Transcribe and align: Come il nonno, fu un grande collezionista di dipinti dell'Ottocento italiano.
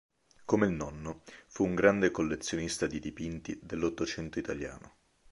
Come 0.45 0.65
il 0.65 0.71
nonno, 0.73 1.21
fu 1.45 1.63
un 1.63 1.75
grande 1.75 2.09
collezionista 2.09 2.87
di 2.87 2.97
dipinti 2.99 3.59
dell'Ottocento 3.61 4.39
italiano. 4.39 4.95